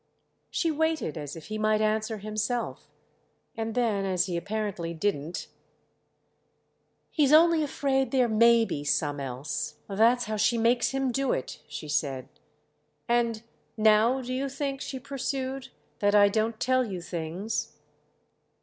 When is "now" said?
13.77-14.21